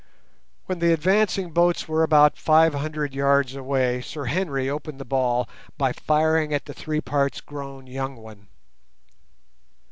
When 0.65 0.79
the 0.79 0.93
advancing 0.93 1.51
boats 1.51 1.87
were 1.87 2.01
about 2.01 2.35
five 2.35 2.73
hundred 2.73 3.13
yards 3.13 3.53
away, 3.53 4.01
Sir 4.01 4.25
Henry 4.25 4.67
opened 4.67 4.99
the 4.99 5.05
ball 5.05 5.47
by 5.77 5.93
firing 5.93 6.55
at 6.55 6.65
the 6.65 6.73
three 6.73 7.01
parts 7.01 7.39
grown 7.39 7.85
young 7.85 8.15
one. 8.15 8.47